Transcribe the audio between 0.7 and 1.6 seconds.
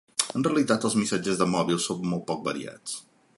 els missatges de